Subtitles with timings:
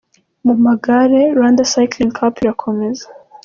[0.45, 3.05] Mu magare, Rwanda Cycling Cup irakomeza.